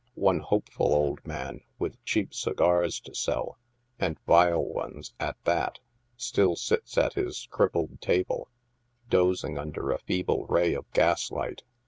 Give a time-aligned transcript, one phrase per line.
[0.17, 3.59] One hopeful old man, with cheap segars to sell—
[3.99, 5.77] and vile ones" at that"—
[6.17, 8.49] still sits at his crippled table,
[9.11, 11.61] dozing under a feeble ray of gas light.